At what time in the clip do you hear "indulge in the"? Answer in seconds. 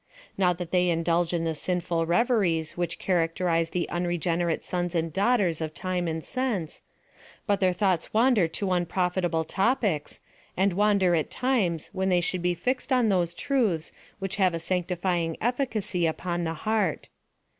0.89-1.53